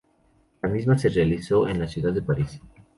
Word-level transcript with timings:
La 0.63 0.67
misma 0.69 0.97
se 0.97 1.09
realizó 1.09 1.67
en 1.67 1.77
la 1.77 1.87
ciudad 1.87 2.11
de 2.11 2.23
París. 2.23 2.59